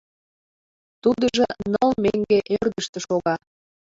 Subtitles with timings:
[1.03, 3.35] Тудыжо ныл меҥге ӧрдыжтӧ шога.